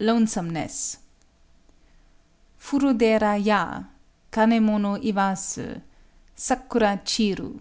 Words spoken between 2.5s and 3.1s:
Furu